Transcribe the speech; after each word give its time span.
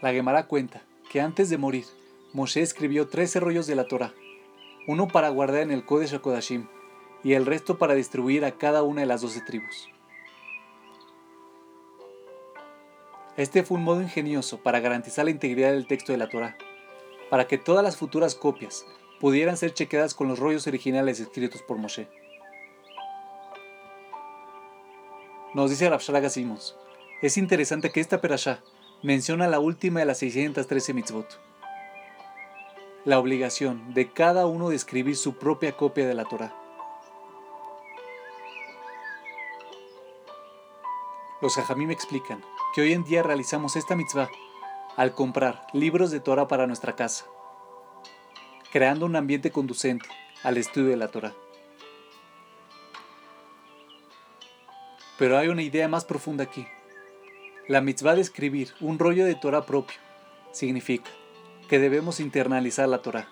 La 0.00 0.12
Gemara 0.12 0.46
cuenta 0.46 0.82
que 1.10 1.20
antes 1.20 1.50
de 1.50 1.58
morir, 1.58 1.84
Moshe 2.32 2.62
escribió 2.62 3.08
13 3.08 3.40
rollos 3.40 3.66
de 3.66 3.74
la 3.74 3.88
Torah, 3.88 4.14
uno 4.86 5.08
para 5.08 5.28
guardar 5.28 5.62
en 5.62 5.72
el 5.72 5.84
Kodesh 5.84 6.14
HaKodashim 6.14 6.68
y 7.24 7.32
el 7.32 7.46
resto 7.46 7.78
para 7.78 7.94
distribuir 7.94 8.44
a 8.44 8.52
cada 8.52 8.84
una 8.84 9.00
de 9.00 9.08
las 9.08 9.22
12 9.22 9.40
tribus. 9.40 9.88
Este 13.36 13.64
fue 13.64 13.78
un 13.78 13.84
modo 13.84 14.00
ingenioso 14.00 14.58
para 14.62 14.78
garantizar 14.78 15.24
la 15.24 15.32
integridad 15.32 15.72
del 15.72 15.86
texto 15.88 16.12
de 16.12 16.18
la 16.18 16.28
Torah, 16.28 16.56
para 17.28 17.48
que 17.48 17.58
todas 17.58 17.82
las 17.82 17.96
futuras 17.96 18.36
copias 18.36 18.86
pudieran 19.18 19.56
ser 19.56 19.74
chequeadas 19.74 20.14
con 20.14 20.28
los 20.28 20.38
rollos 20.38 20.66
originales 20.68 21.18
escritos 21.18 21.62
por 21.62 21.76
Moshe. 21.76 22.08
Nos 25.54 25.70
dice 25.70 25.90
Rabshraga 25.90 26.30
Simons, 26.30 26.76
es 27.20 27.36
interesante 27.36 27.90
que 27.90 28.00
esta 28.00 28.20
perashá 28.20 28.62
menciona 29.02 29.46
la 29.46 29.60
última 29.60 30.00
de 30.00 30.06
las 30.06 30.18
613 30.18 30.92
mitzvot, 30.92 31.40
la 33.04 33.18
obligación 33.18 33.94
de 33.94 34.12
cada 34.12 34.46
uno 34.46 34.70
de 34.70 34.76
escribir 34.76 35.16
su 35.16 35.34
propia 35.34 35.76
copia 35.76 36.06
de 36.06 36.14
la 36.14 36.24
Torah. 36.24 36.54
Los 41.40 41.56
me 41.76 41.92
explican 41.92 42.42
que 42.74 42.80
hoy 42.80 42.92
en 42.92 43.04
día 43.04 43.22
realizamos 43.22 43.76
esta 43.76 43.94
mitzvah 43.94 44.28
al 44.96 45.14
comprar 45.14 45.64
libros 45.72 46.10
de 46.10 46.18
Torah 46.18 46.48
para 46.48 46.66
nuestra 46.66 46.96
casa, 46.96 47.26
creando 48.72 49.06
un 49.06 49.14
ambiente 49.14 49.52
conducente 49.52 50.08
al 50.42 50.56
estudio 50.56 50.88
de 50.88 50.96
la 50.96 51.08
Torah. 51.08 51.34
Pero 55.16 55.38
hay 55.38 55.48
una 55.48 55.62
idea 55.62 55.86
más 55.86 56.04
profunda 56.04 56.42
aquí. 56.42 56.66
La 57.68 57.82
mitzvah 57.82 58.14
de 58.14 58.22
escribir 58.22 58.72
un 58.80 58.98
rollo 58.98 59.26
de 59.26 59.34
Torah 59.34 59.66
propio 59.66 59.98
significa 60.52 61.10
que 61.68 61.78
debemos 61.78 62.18
internalizar 62.18 62.88
la 62.88 63.02
Torah, 63.02 63.28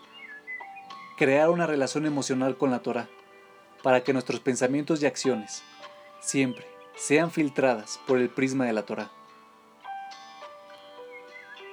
crear 1.17 1.49
una 1.49 1.67
relación 1.67 2.05
emocional 2.05 2.59
con 2.59 2.71
la 2.71 2.81
Torah, 2.81 3.09
para 3.83 4.05
que 4.05 4.13
nuestros 4.13 4.41
pensamientos 4.41 5.03
y 5.03 5.07
acciones 5.07 5.63
siempre 6.21 6.67
sean 6.97 7.31
filtradas 7.31 7.99
por 8.07 8.19
el 8.19 8.29
prisma 8.29 8.67
de 8.67 8.75
la 8.75 8.83
Torah. 8.83 9.11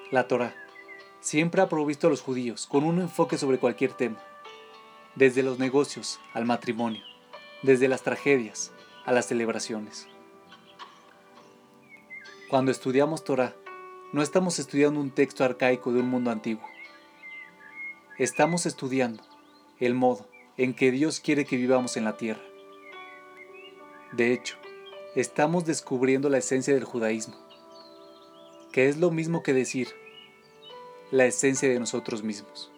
La 0.09 0.29
Torah 0.29 0.55
siempre 1.19 1.61
ha 1.61 1.67
provisto 1.67 2.07
a 2.07 2.09
los 2.09 2.21
judíos 2.21 2.65
con 2.65 2.85
un 2.85 3.01
enfoque 3.01 3.37
sobre 3.37 3.59
cualquier 3.59 3.91
tema, 3.91 4.19
desde 5.15 5.43
los 5.43 5.59
negocios 5.59 6.21
al 6.33 6.45
matrimonio, 6.45 7.03
desde 7.61 7.89
las 7.89 8.03
tragedias 8.03 8.71
a 9.03 9.11
las 9.11 9.25
celebraciones. 9.25 10.07
Cuando 12.53 12.69
estudiamos 12.69 13.23
Torah, 13.23 13.55
no 14.11 14.21
estamos 14.21 14.59
estudiando 14.59 14.99
un 14.99 15.09
texto 15.09 15.43
arcaico 15.43 15.91
de 15.91 16.01
un 16.01 16.07
mundo 16.07 16.29
antiguo. 16.29 16.63
Estamos 18.19 18.67
estudiando 18.67 19.23
el 19.79 19.95
modo 19.95 20.27
en 20.57 20.75
que 20.75 20.91
Dios 20.91 21.19
quiere 21.19 21.45
que 21.45 21.57
vivamos 21.57 21.97
en 21.97 22.03
la 22.03 22.15
tierra. 22.15 22.43
De 24.11 24.33
hecho, 24.33 24.57
estamos 25.15 25.65
descubriendo 25.65 26.29
la 26.29 26.37
esencia 26.37 26.75
del 26.75 26.83
judaísmo, 26.83 27.33
que 28.71 28.87
es 28.87 28.97
lo 28.97 29.09
mismo 29.09 29.41
que 29.41 29.55
decir 29.55 29.87
la 31.09 31.25
esencia 31.25 31.67
de 31.67 31.79
nosotros 31.79 32.21
mismos. 32.21 32.71